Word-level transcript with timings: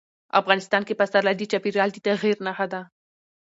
افغانستان 0.39 0.81
کې 0.87 0.97
پسرلی 0.99 1.35
د 1.37 1.43
چاپېریال 1.51 1.89
د 1.93 1.97
تغیر 2.07 2.37
نښه 2.45 2.65
ده. 2.73 2.81